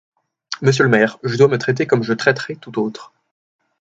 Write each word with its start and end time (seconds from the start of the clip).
Monsieur 0.63 0.85
le 0.85 0.89
maire, 0.89 1.19
je 1.21 1.37
dois 1.37 1.47
me 1.47 1.59
traiter 1.59 1.85
comme 1.85 2.01
je 2.01 2.13
traiterais 2.13 2.55
tout 2.55 2.79
autre. 2.79 3.13